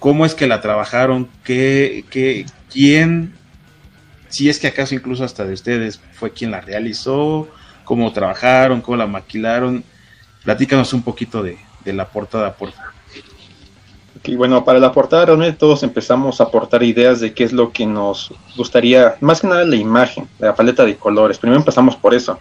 [0.00, 3.34] cómo es que la trabajaron, qué, qué, quién,
[4.28, 7.48] si es que acaso incluso hasta de ustedes fue quien la realizó,
[7.84, 9.84] cómo trabajaron, cómo la maquilaron.
[10.44, 12.92] Platícanos un poquito de, de la portada, por favor.
[14.36, 15.24] bueno, para la portada
[15.56, 19.64] todos empezamos a aportar ideas de qué es lo que nos gustaría, más que nada
[19.64, 21.38] la imagen, la paleta de colores.
[21.38, 22.38] Primero empezamos por eso.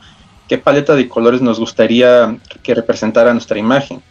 [0.47, 4.01] ¿Qué paleta de colores nos gustaría que representara nuestra imagen?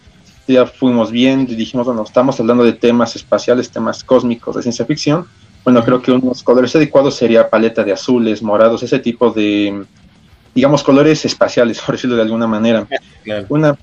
[0.47, 5.27] Ya fuimos bien, dijimos, bueno, estamos hablando de temas espaciales, temas cósmicos de ciencia ficción.
[5.63, 9.85] Bueno, creo que unos colores adecuados sería paleta de azules, morados, ese tipo de,
[10.55, 12.87] digamos, colores espaciales, por decirlo de alguna manera.
[13.49, 13.79] Una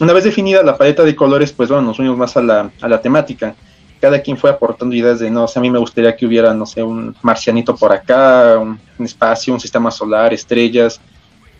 [0.00, 2.88] una vez definida la paleta de colores, pues bueno, nos unimos más a la, a
[2.88, 3.54] la temática.
[4.00, 6.66] Cada quien fue aportando ideas de, no, sé, a mí me gustaría que hubiera, no
[6.66, 11.00] sé, un marcianito por acá, un, espacio, un sistema solar, estrellas.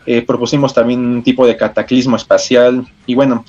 [0.06, 2.86] Eh, propusimos también un tipo de cataclismo espacial.
[3.06, 3.44] Y bueno,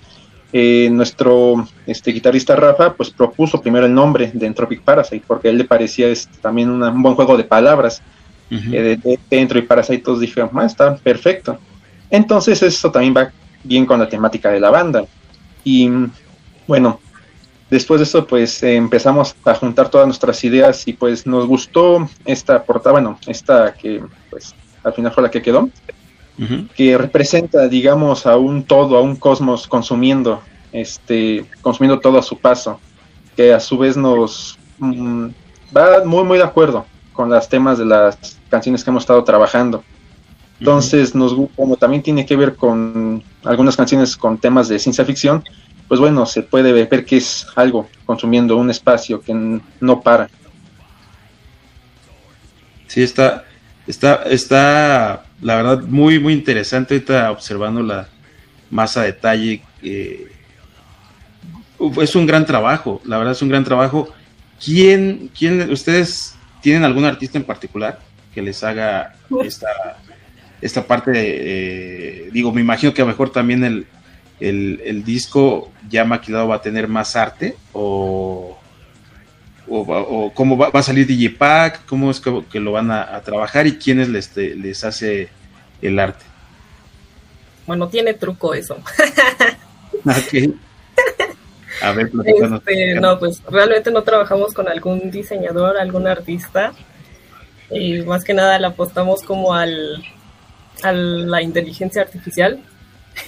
[0.54, 5.52] eh, nuestro este, guitarrista Rafa, pues propuso primero el nombre de Entropic Parasite, porque a
[5.52, 8.02] él le parecía este, también un buen juego de palabras.
[8.50, 8.98] eh,
[9.30, 11.58] dentro y Parasitos dijeron, ah, está perfecto.
[12.10, 13.32] Entonces eso también va
[13.64, 15.04] bien con la temática de la banda.
[15.64, 15.90] Y
[16.68, 17.00] bueno,
[17.70, 22.64] después de eso pues empezamos a juntar todas nuestras ideas y pues nos gustó esta
[22.64, 25.70] portada, bueno, esta que pues al final fue la que quedó,
[26.76, 32.38] que representa digamos a un todo, a un cosmos consumiendo, este, consumiendo todo a su
[32.38, 32.80] paso,
[33.36, 35.28] que a su vez nos mm,
[35.76, 39.84] va muy muy de acuerdo con los temas de las canciones que hemos estado trabajando.
[40.60, 45.44] Entonces, nos, como también tiene que ver con algunas canciones con temas de ciencia ficción,
[45.88, 50.30] pues bueno, se puede ver que es algo consumiendo un espacio que no para.
[52.88, 53.44] Sí, está,
[53.86, 58.08] está, está, la verdad, muy, muy interesante ahorita observando la
[58.70, 59.62] más a detalle.
[59.82, 60.26] es
[62.16, 64.10] un gran trabajo, la verdad es un gran trabajo.
[64.64, 68.00] ¿Quién, quién, ustedes tienen algún artista en particular
[68.34, 69.68] que les haga esta,
[70.62, 71.12] esta parte?
[71.12, 73.86] De, eh, digo, me imagino que a lo mejor también el,
[74.40, 78.58] el, disco ya maquilado va a tener más arte o,
[79.68, 84.10] o, cómo va, a salir Digipack, cómo es que, lo van a, trabajar y quiénes
[84.10, 85.30] les, les hace
[85.82, 86.26] el arte.
[87.66, 88.78] Bueno, tiene truco eso.
[91.82, 96.74] A ver, este, no, pues realmente no trabajamos con algún diseñador, algún artista.
[97.70, 100.04] Y más que nada le apostamos como al,
[100.84, 102.60] a la inteligencia artificial.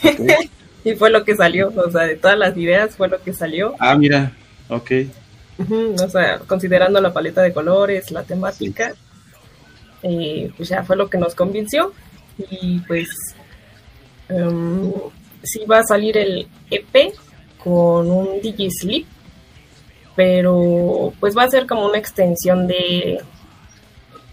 [0.83, 3.75] y fue lo que salió, o sea, de todas las ideas fue lo que salió.
[3.79, 4.31] Ah, mira,
[4.69, 4.91] ok.
[5.59, 8.93] O sea, considerando la paleta de colores, la temática,
[10.01, 11.93] pues ya fue lo que nos convenció.
[12.51, 13.07] Y pues
[14.29, 14.93] um,
[15.43, 17.13] sí va a salir el EP
[17.63, 19.05] con un Sleep,
[20.15, 23.21] pero pues va a ser como una extensión de,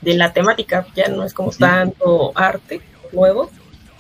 [0.01, 2.81] de la temática, ya no es como tanto arte
[3.13, 3.51] nuevo,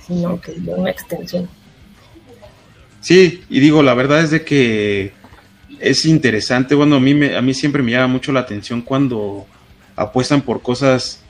[0.06, 1.48] sino que una extensión.
[3.00, 5.12] Sí, y digo, la verdad es de que
[5.84, 9.46] es interesante, bueno, a mí, me, a mí siempre me llama mucho la atención cuando
[9.96, 11.22] apuestan por cosas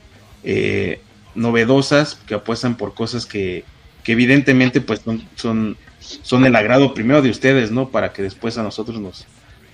[0.43, 1.01] eh,
[1.35, 3.65] novedosas, que apuestan por cosas que,
[4.05, 7.89] evidentemente pues son, son, son, el agrado primero de ustedes, ¿no?
[7.89, 9.25] Para que después a nosotros nos,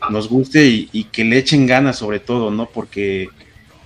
[0.09, 2.67] nos guste y, y, que le echen ganas sobre todo, ¿no?
[2.67, 3.27] Porque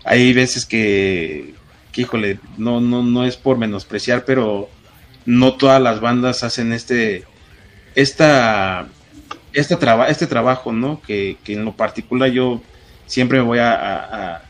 [0.06, 1.56] hay veces que,
[1.92, 4.70] que híjole, no, no, no es por menospreciar, pero
[5.26, 7.26] no todas las bandas hacen este
[7.96, 8.88] esta,
[9.56, 11.02] este, traba, este trabajo, ¿no?
[11.02, 12.62] Que, en lo particular yo
[13.08, 14.42] siempre me voy a,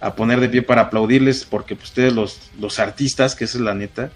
[0.00, 3.74] a, poner de pie para aplaudirles porque pues, ustedes los, los artistas, que es la
[3.74, 4.10] neta,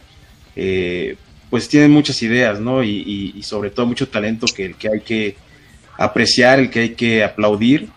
[0.55, 1.17] eh,
[1.49, 2.85] pues tienen muchas ideas, ¿no?
[2.85, 5.37] Y, sobre todo mucho talento que, el que hay que
[5.97, 7.89] apreciar, el que hay que aplaudir.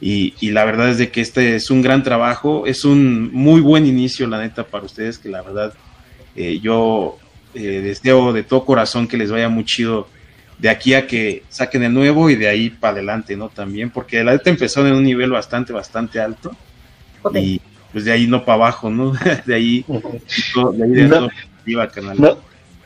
[0.00, 3.86] Y, la verdad es de que este es un gran trabajo, es un muy buen
[3.86, 5.72] inicio, la neta, para ustedes, que la verdad
[6.34, 7.16] eh, yo
[7.54, 10.08] eh, deseo de todo corazón que les vaya muy chido
[10.58, 13.48] de aquí a que saquen el nuevo y de ahí para adelante, ¿no?
[13.48, 16.52] También, porque la neta empezó en un nivel bastante, bastante alto.
[17.34, 17.60] Y
[17.92, 19.12] pues de ahí no para abajo, ¿no?
[19.46, 22.38] de ahí, de ahí de no, canal.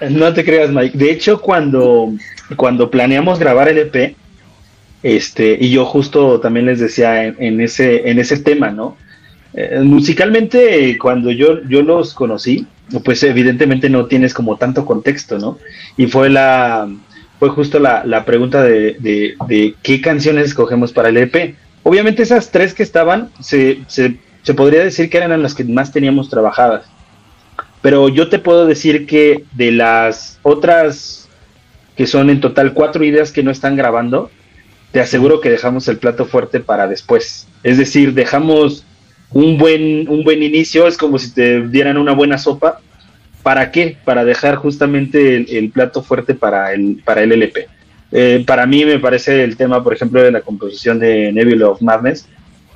[0.08, 0.96] No, te creas, Mike.
[0.96, 2.12] De hecho, cuando,
[2.56, 4.16] cuando planeamos grabar el EP,
[5.02, 8.96] este, y yo justo también les decía en, ese, en ese tema, ¿no?
[9.52, 12.66] Eh, musicalmente, cuando yo, yo los conocí,
[13.04, 15.58] pues evidentemente no tienes como tanto contexto, ¿no?
[15.96, 16.88] Y fue la,
[17.40, 21.56] fue justo la, pregunta de, qué canciones escogemos para el EP.
[21.82, 26.28] Obviamente esas tres que estaban, se, se, podría decir que eran las que más teníamos
[26.28, 26.84] trabajadas.
[27.80, 31.30] Pero yo te puedo decir que de las otras,
[31.96, 34.30] que son en total cuatro ideas que no están grabando,
[34.92, 37.48] te aseguro que dejamos el plato fuerte para después.
[37.62, 38.84] Es decir, dejamos
[39.32, 42.82] un buen, un buen inicio, es como si te dieran una buena sopa,
[43.42, 43.96] ¿Para qué?
[44.04, 47.68] Para dejar justamente el, plato fuerte para el, para el LP.
[48.12, 51.80] Eh, para mí me parece el tema, por ejemplo, de la composición de Nebula of
[51.80, 52.26] Madness,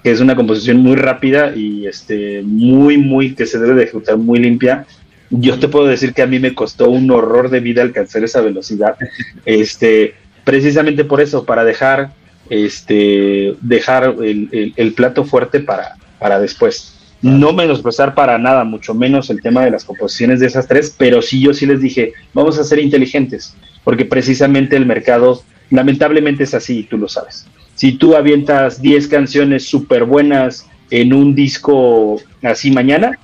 [0.02, 4.16] que es una composición muy rápida y este, muy, muy, que se debe de ejecutar
[4.16, 4.86] muy limpia.
[5.30, 8.40] Yo te puedo decir que a mí me costó un horror de vida alcanzar esa
[8.40, 8.96] velocidad,
[9.44, 12.12] este, precisamente por eso, para dejar,
[12.48, 16.93] este, dejar el, el plato fuerte para, para después
[17.24, 21.22] no menospreciar para nada, mucho menos el tema de las composiciones de esas tres, pero
[21.22, 26.52] sí yo sí les dije, vamos a ser inteligentes, porque precisamente el mercado lamentablemente es
[26.52, 27.46] así, tú lo sabes.
[27.76, 33.18] Si tú avientas 10 canciones súper buenas en un disco así mañana,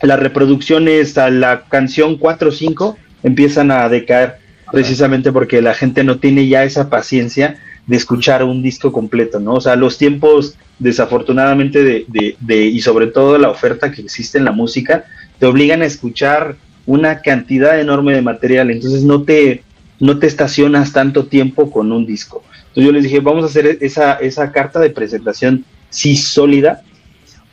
[0.00, 4.38] las reproducciones a la canción 4 o 5 empiezan a decaer
[4.72, 9.54] precisamente porque la gente no tiene ya esa paciencia de escuchar un disco completo, ¿no?
[9.54, 14.38] O sea, los tiempos, desafortunadamente, de, de, de, y sobre todo la oferta que existe
[14.38, 15.04] en la música,
[15.38, 19.62] te obligan a escuchar una cantidad enorme de material, entonces no te,
[19.98, 22.42] no te estacionas tanto tiempo con un disco.
[22.68, 26.82] Entonces yo les dije, vamos a hacer esa, esa carta de presentación sí sólida,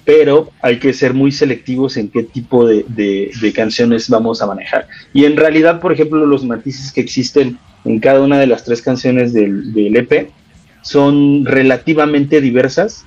[0.06, 4.88] pero hay que ser muy selectivos en qué tipo de, de, canciones vamos a manejar.
[5.14, 7.58] Y en realidad, por ejemplo, los matices que existen
[7.88, 10.30] en cada una de las tres canciones del, del EP
[10.82, 13.06] son relativamente diversas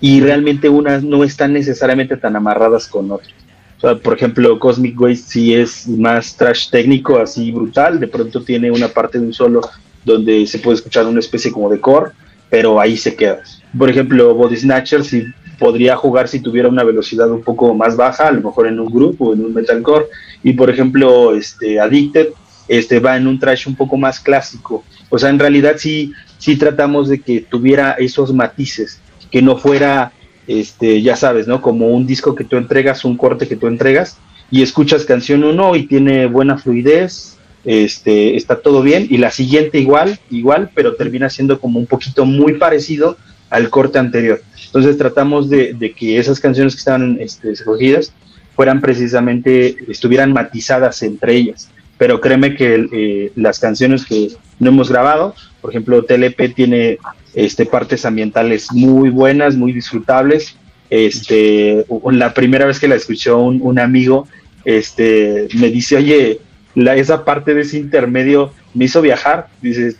[0.00, 3.32] y realmente unas no están necesariamente tan amarradas con otras.
[3.78, 8.42] O sea, por ejemplo, Cosmic Waste sí es más trash técnico, así brutal, de pronto
[8.42, 9.60] tiene una parte de un solo
[10.04, 12.12] donde se puede escuchar una especie como de core,
[12.48, 13.42] pero ahí se queda.
[13.76, 15.24] Por ejemplo, Body Snatcher sí
[15.58, 18.92] podría jugar si tuviera una velocidad un poco más baja, a lo mejor en un
[18.92, 20.06] grupo o en un metalcore.
[20.42, 22.28] Y por ejemplo, este Addicted
[22.68, 24.84] este va en un trash un poco más clásico.
[25.10, 30.12] O sea, en realidad sí, sí tratamos de que tuviera esos matices, que no fuera,
[30.46, 31.60] este, ya sabes, ¿no?
[31.60, 34.18] Como un disco que tú entregas, un corte que tú entregas,
[34.50, 39.78] y escuchas canción uno y tiene buena fluidez, este, está todo bien, y la siguiente
[39.78, 43.16] igual, igual, pero termina siendo como un poquito muy parecido
[43.50, 44.42] al corte anterior.
[44.66, 48.12] Entonces tratamos de, que esas canciones que estaban este, escogidas
[48.56, 51.70] fueran precisamente, estuvieran matizadas entre ellas.
[52.02, 56.98] Pero créeme que eh, las canciones que no hemos grabado, por ejemplo, TLP tiene
[57.32, 60.56] este, partes ambientales muy buenas, muy disfrutables.
[60.90, 64.26] Este, la primera vez que la escuchó un, un amigo,
[64.64, 66.40] este, me dice, oye,
[66.74, 69.94] la, esa parte de ese intermedio me hizo viajar, dice,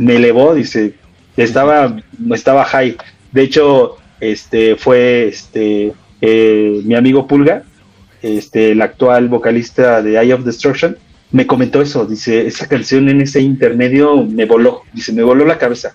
[0.00, 0.94] me elevó, dice,
[1.36, 1.96] estaba,
[2.32, 2.96] estaba high.
[3.30, 7.62] De hecho, este fue este eh, mi amigo Pulga,
[8.20, 10.96] este, el actual vocalista de Eye of Destruction,
[11.34, 15.58] me comentó eso, dice, esa canción en ese intermedio me voló, dice, me voló la
[15.58, 15.94] cabeza.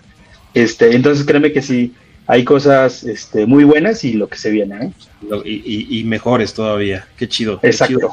[0.52, 1.94] Este, entonces créeme que sí,
[2.26, 4.92] hay cosas este, muy buenas y lo que se viene.
[5.24, 5.42] ¿eh?
[5.44, 7.58] Y, mejores todavía, qué chido.
[7.62, 8.10] Exacto.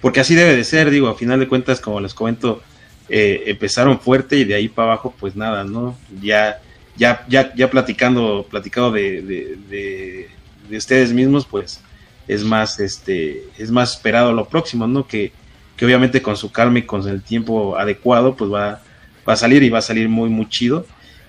[0.00, 2.62] porque, así debe de ser, digo, a final de cuentas, como les comento,
[3.10, 5.94] eh, empezaron fuerte y de ahí para abajo, pues nada, ¿no?
[6.22, 6.58] Ya
[6.96, 9.22] ya, ya, ya platicando, platicado de,
[9.68, 11.80] de, ustedes mismos, pues
[12.28, 15.06] es más, este, es más esperado lo próximo, ¿no?
[15.06, 15.32] Que,
[15.80, 18.82] que obviamente con su calma y con el tiempo adecuado, pues va,
[19.26, 20.84] va a salir y va a salir muy, muy chido.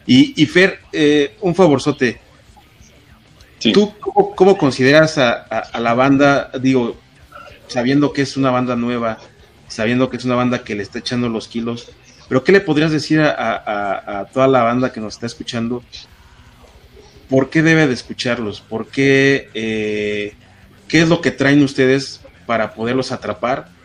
[0.06, 2.20] Y, y Fer, eh, un favorzote.
[3.74, 3.94] ¿Tú
[4.36, 6.98] cómo, consideras a, a, la banda, digo,
[7.68, 9.20] sabiendo que es una banda nueva,
[9.70, 11.90] sabiendo que es una banda que le está echando los kilos,
[12.28, 15.82] pero ¿qué le podrías decir a, toda la banda que nos está escuchando?
[17.30, 18.60] ¿Por qué debe de escucharlos?
[18.60, 19.50] ¿Por qué?
[19.54, 20.34] Eh,
[20.90, 23.80] ¿Qué es lo que traen ustedes para poderlos atrapar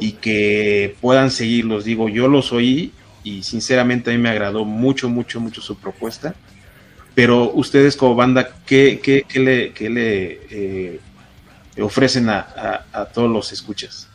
[0.00, 1.84] y que puedan seguirlos?
[1.84, 6.34] Digo, yo los oí y sinceramente a mí me agradó mucho, mucho, mucho su propuesta.
[7.14, 11.00] Pero ustedes como banda, ¿qué, qué, le, qué le eh,
[11.80, 14.08] ofrecen a, a todos los escuchas?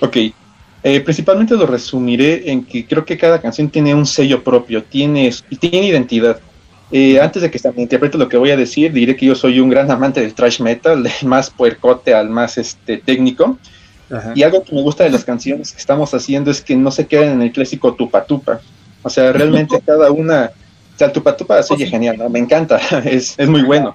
[0.00, 0.16] Ok,
[0.82, 5.32] eh, principalmente lo resumiré en que creo que cada canción tiene un sello propio, tiene,
[5.58, 6.40] tiene identidad.
[6.90, 9.60] Eh, antes de que me interprete lo que voy a decir, diré que yo soy
[9.60, 13.58] un gran amante del thrash metal, del más puercote al más este, técnico.
[14.34, 17.06] Y algo que me gusta de las canciones que estamos haciendo es que no se
[17.06, 18.60] quedan en el clásico tupa tupa.
[19.02, 20.50] O sea, realmente cada una,
[20.94, 22.28] o sea, el tupa tupa se oye genial, ¿no?
[22.28, 23.94] me encanta, es, es muy bueno.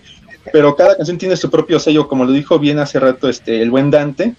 [0.51, 3.71] Pero cada canción tiene su propio sello, como lo dijo bien hace rato este, el
[3.71, 4.35] buen Dante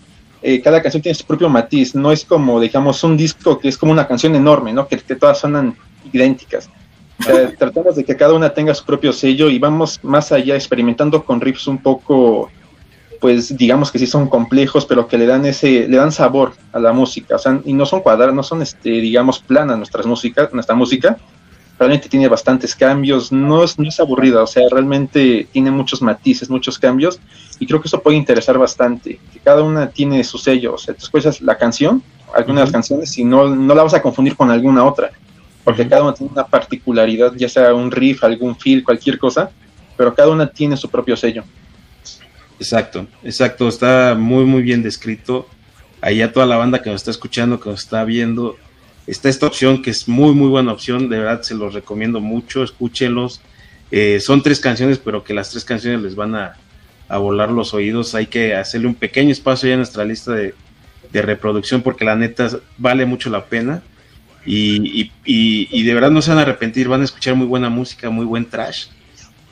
[0.47, 3.79] eh, cada canción tiene su propio matiz, no es como, digamos, un disco que es
[3.79, 4.87] como una canción enorme, ¿no?
[4.87, 5.75] Que, todas suenan
[6.12, 6.68] idénticas.
[7.59, 11.41] tratamos de que cada una tenga su propio sello y vamos más allá experimentando con
[11.41, 12.51] riffs un poco,
[13.25, 16.79] pues digamos que sí son complejos, pero que le dan ese, le dan sabor a
[16.79, 20.53] la música, o sea, y no son cuadradas, no son, este, digamos, planas nuestras músicas,
[20.53, 21.16] nuestra música,
[21.79, 26.51] realmente tiene bastantes cambios, no es, no es aburrida, o sea, realmente tiene muchos matices,
[26.51, 27.18] muchos cambios,
[27.59, 30.93] y creo que eso puede interesar bastante, que cada una tiene su sello, o sea,
[30.93, 32.03] tú escuchas la canción,
[32.35, 35.12] alguna de las canciones, y no, no la vas a confundir con alguna otra,
[35.64, 39.51] porque cada una tiene una particularidad, ya sea un riff, algún feel, cualquier cosa,
[39.97, 41.43] pero cada una tiene su propio sello.
[42.59, 45.49] Exacto, exacto, está muy, muy bien descrito.
[46.01, 48.57] Ahí a toda la banda que nos está escuchando, que nos está viendo,
[49.07, 52.63] está esta opción que es muy, muy buena opción, de verdad se los recomiendo mucho,
[52.63, 53.41] escúchenlos.
[53.91, 56.57] Eh, son tres canciones, pero que las tres canciones les van a,
[57.09, 58.15] volar los oídos.
[58.15, 60.55] Hay que hacerle un pequeño espacio ya en nuestra lista de,
[61.13, 63.83] reproducción porque la neta vale mucho la pena.
[64.45, 68.11] Y, y, de verdad no se van a arrepentir, van a escuchar muy buena música,
[68.11, 68.87] muy buen trash.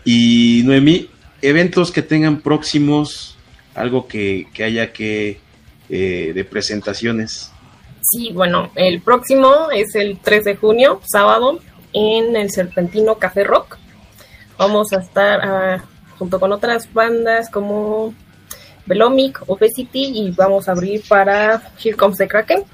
[0.05, 1.09] Y Noemí,
[1.43, 3.37] eventos que tengan próximos,
[3.75, 5.41] algo que, haya que
[5.89, 7.51] eh, de presentaciones.
[8.01, 11.61] Sí, bueno, el próximo es el 3 de junio, sábado,
[11.93, 13.79] en el Serpentino Café Rock.
[14.59, 15.85] Vamos a estar ah,
[16.19, 18.15] junto con otras bandas como
[18.87, 22.65] Velomic, Obesity y vamos a abrir para Here Comes the Kraken.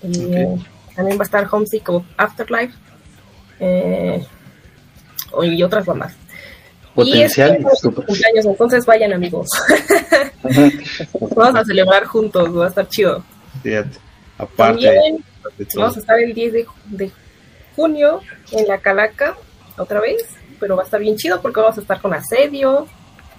[0.00, 2.74] También va a estar Homesick of Afterlife
[3.60, 4.24] eh,
[5.42, 6.14] y otras bandas.
[6.98, 7.58] Potencial.
[7.60, 9.48] Y cumpleaños, entonces vayan amigos.
[11.36, 13.22] vamos a celebrar juntos, va a estar chido.
[14.36, 15.20] aparte.
[15.76, 17.12] vamos a estar el 10 de,
[17.76, 18.20] junio
[18.50, 19.36] en la Calaca,
[19.76, 20.24] otra vez,
[20.58, 22.88] pero va a estar bien chido porque vamos a estar con Asedio.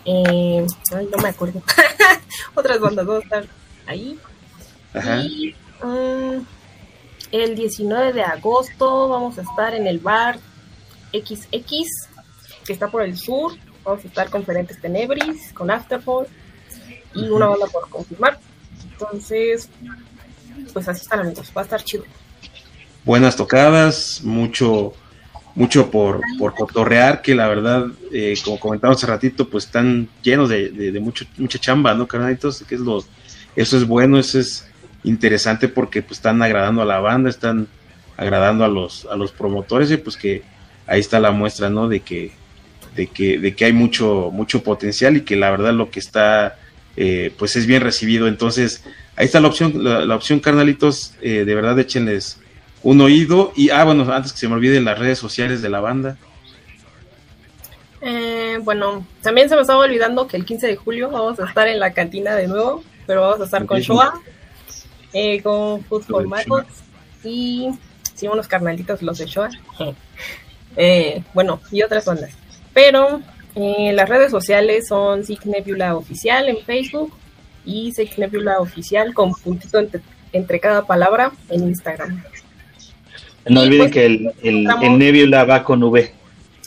[0.05, 1.61] Eh, ay, no me acuerdo.
[2.55, 3.45] Otras bandas van a estar
[3.87, 4.17] ahí.
[5.27, 5.53] Y
[5.83, 6.45] um,
[7.33, 10.39] el 19 de agosto vamos a estar en el bar
[11.11, 12.07] XX
[12.65, 13.53] que está por el sur.
[13.83, 16.27] Vamos a estar con Ferentes Tenebris, con Afterfall
[17.15, 18.39] y una banda por confirmar.
[18.91, 19.69] Entonces,
[20.73, 22.03] pues así están amigos, va a estar chido.
[23.05, 24.93] Buenas tocadas, mucho
[25.55, 30.47] mucho por, por cotorrear, que la verdad, eh, como comentaba hace ratito, pues están llenos
[30.47, 32.63] de, de, mucho, mucha chamba, ¿no, carnalitos?
[32.63, 33.03] Que es lo,
[33.57, 34.65] eso es bueno, eso es
[35.03, 37.67] interesante porque pues están agradando a la banda, están
[38.15, 40.43] agradando a los, a los promotores y pues que
[40.87, 41.89] ahí está la muestra, ¿no?
[41.89, 42.31] De que
[42.95, 46.57] de que, de que hay mucho, mucho potencial y que la verdad lo que está,
[46.97, 48.27] eh, pues es bien recibido.
[48.27, 48.83] Entonces,
[49.15, 52.39] ahí está la opción, la, opción, carnalitos, eh, de verdad échenles
[52.83, 53.53] un oído.
[53.55, 56.17] Y, ah, bueno, antes que se me olviden las redes sociales de la banda.
[58.01, 61.67] Eh, bueno, también se me estaba olvidando que el 15 de julio vamos a estar
[61.67, 64.13] en la cantina de nuevo, pero vamos a estar con Shoah,
[65.43, 66.65] con Food for
[67.21, 67.69] y
[68.13, 69.49] sí, unos carnalitos los de Shoah.
[71.33, 72.38] bueno, y otras bandas.
[72.73, 73.21] Pero
[73.55, 77.13] eh, las redes sociales son Sig Nebula Oficial en Facebook
[77.65, 79.79] y Sig Nebula Oficial con puntito
[80.31, 82.23] entre, cada palabra en Instagram.
[83.47, 86.13] No olviden pues, que el, el, Nebula va con V.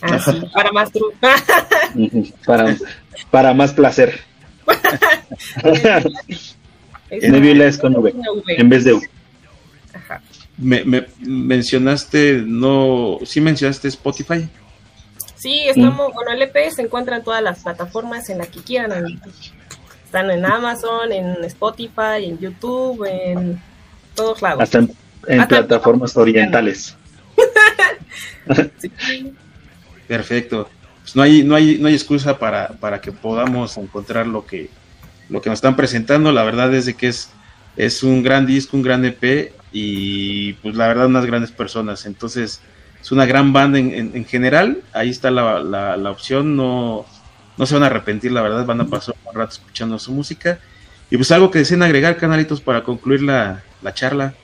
[0.02, 0.18] Ah,
[0.52, 0.90] para más
[2.44, 2.76] para,
[3.30, 4.20] para más placer.
[7.10, 8.12] Nebula es con V,
[8.48, 9.02] en vez de U.
[10.58, 14.48] Me, me, mencionaste, no, sí mencionaste Spotify.
[15.42, 19.20] Sí, estamos, bueno, el EP se encuentra en todas las plataformas en las que quieran.
[20.04, 23.60] Están en Amazon, en Spotify, en YouTube, en
[24.14, 24.62] todos lados.
[24.62, 24.86] Hasta
[25.26, 26.96] en, plataformas orientales.
[30.06, 30.68] Perfecto.
[31.00, 34.70] Pues no hay, no hay, no hay excusa para, para que podamos encontrar lo que,
[35.28, 36.30] lo que nos están presentando.
[36.30, 37.30] La verdad es de que es,
[37.76, 42.06] es un gran disco, un gran EP y pues la verdad unas grandes personas.
[42.06, 42.60] Entonces,
[43.02, 44.78] es una gran banda en, general.
[44.92, 46.56] Ahí está la, la, opción.
[46.56, 47.04] No,
[47.58, 48.64] no se van a arrepentir, la verdad.
[48.64, 50.60] Van a pasar un rato escuchando su música.
[51.10, 54.34] Y pues algo que deseen agregar, canalitos, para concluir la, charla.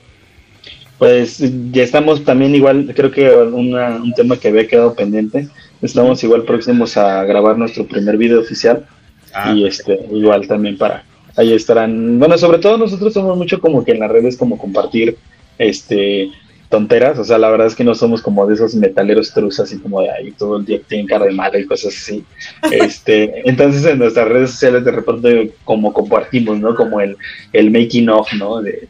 [0.97, 1.41] Pues
[1.71, 5.47] ya estamos también igual, creo que un tema que había quedado pendiente.
[5.81, 8.85] Estamos igual próximos a grabar nuestro primer video oficial.
[9.33, 11.05] Ah, y este, igual también para,
[11.37, 15.17] ahí estarán, bueno, sobre todo nosotros somos mucho como que en las redes como compartir
[15.57, 16.31] este
[16.69, 19.79] tonteras, o sea, la verdad es que no somos como de esos metaleros trus así
[19.79, 22.23] como de ahí todo el día tienen cara de malo y cosas así.
[22.71, 26.75] Este, entonces en nuestras redes sociales de repente como compartimos, ¿no?
[26.75, 27.17] Como el,
[27.53, 28.61] el making of, ¿no?
[28.61, 28.87] De,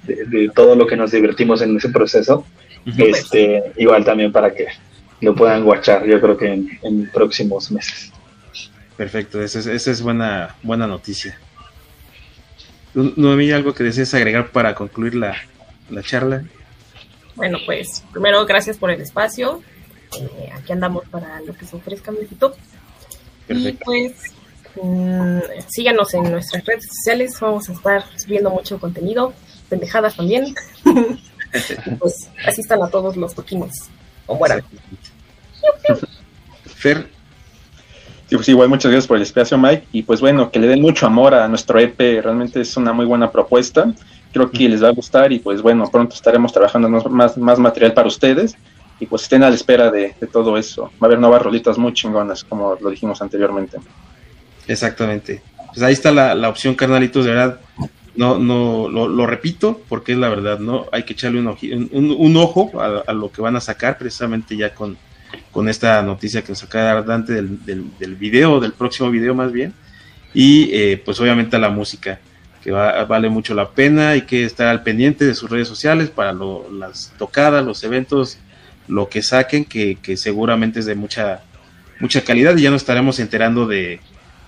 [0.54, 2.46] todo lo que nos divertimos en ese proceso.
[2.98, 4.68] Este, igual también para que
[5.22, 8.12] lo puedan guachar, yo creo que en, próximos meses.
[8.98, 11.38] Perfecto, esa es, esa es buena, buena noticia.
[12.94, 15.36] Noemí, ¿algo que desees agregar para concluir la,
[15.90, 16.44] la charla?
[17.40, 19.62] Bueno, pues primero gracias por el espacio.
[20.20, 22.54] Eh, aquí andamos para lo que se ofrezca YouTube.
[23.48, 24.12] Y pues
[24.76, 27.40] mm, síganos en nuestras redes sociales.
[27.40, 29.34] Vamos a estar subiendo mucho contenido,
[29.70, 30.54] pendejadas también.
[32.00, 33.90] pues asistan a todos los toquines.
[34.28, 34.62] O mueran.
[36.66, 37.08] Fer.
[38.28, 39.88] Sí, pues igual muchas gracias por el espacio, Mike.
[39.94, 41.98] Y pues bueno, que le den mucho amor a nuestro EP.
[41.98, 43.94] Realmente es una muy buena propuesta
[44.32, 47.94] creo que les va a gustar y pues bueno, pronto estaremos trabajando más, más material
[47.94, 48.56] para ustedes
[49.00, 50.92] y pues estén a la espera de, todo eso.
[51.02, 53.78] Va a haber nuevas rolitas muy chingonas, como lo dijimos anteriormente.
[54.68, 55.42] Exactamente.
[55.68, 57.60] Pues ahí está la, opción, carnalitos, de verdad.
[58.16, 60.88] No, no, lo, repito, porque es la verdad, ¿no?
[60.92, 64.98] Hay que echarle un, un, ojo a, lo que van a sacar precisamente ya con,
[65.52, 67.60] con esta noticia que nos acaba de dar Dante del,
[67.98, 69.74] del, video, del próximo video más bien.
[70.34, 72.20] Y eh, pues obviamente a la música
[72.64, 76.34] que vale mucho la pena, hay que estar al pendiente de sus redes sociales para
[76.34, 78.38] las tocadas, los eventos,
[78.88, 81.41] lo que saquen, que, seguramente es de mucha,
[81.99, 84.01] mucha calidad y ya nos estaremos enterando de,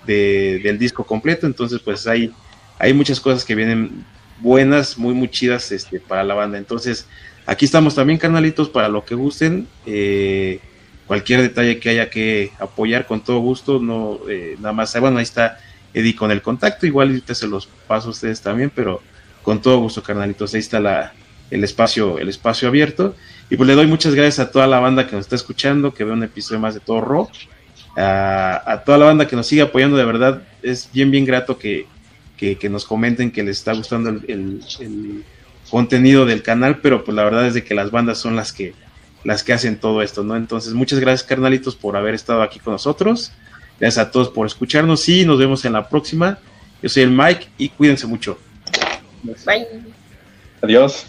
[0.05, 2.31] del disco completo, entonces pues hay,
[2.79, 4.03] hay muchas cosas que vienen
[4.39, 6.57] buenas, muy, muy chidas este, para la banda.
[6.57, 7.07] Entonces,
[7.45, 9.67] aquí estamos también, carnalitos, para lo que gusten.
[9.85, 10.59] Eh,
[11.05, 15.23] cualquier detalle que haya que apoyar con todo gusto, no eh, nada más, bueno, ahí
[15.23, 15.59] está
[15.93, 19.01] Eddie con el contacto, igual te se los paso a ustedes también, pero
[19.41, 21.13] con todo gusto, carnalitos, ahí está la,
[21.51, 23.15] el espacio, el espacio abierto.
[23.49, 26.05] Y pues le doy muchas gracias a toda la banda que nos está escuchando, que
[26.05, 27.31] ve un episodio más de todo rock.
[27.97, 31.85] A, toda la banda que nos sigue apoyando, de verdad, es bien, bien grato que,
[32.37, 35.23] que, nos comenten que les está gustando el,
[35.69, 38.73] contenido del canal, pero pues la verdad es de que las bandas son las que,
[39.23, 40.35] las que hacen todo esto, ¿no?
[40.35, 43.31] Entonces, muchas gracias, carnalitos, por haber estado aquí con nosotros.
[43.81, 46.37] Gracias a todos por escucharnos y nos vemos en la próxima.
[46.83, 48.37] Yo soy el Mike y cuídense mucho.
[49.43, 49.65] Bye.
[50.61, 51.07] Adiós.